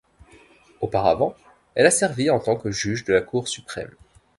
[0.79, 1.35] Auparavant,
[1.75, 3.93] elle a servi en tant que juge de la Cour Suprême.